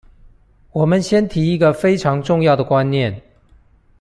[0.71, 3.21] 我們先提一個非常重要的觀念